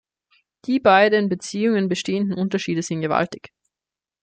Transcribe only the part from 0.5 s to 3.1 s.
Die bei den Beziehungen bestehenden Unterschiede sind